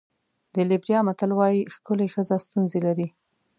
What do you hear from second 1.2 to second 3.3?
وایي ښکلې ښځه ستونزې لري.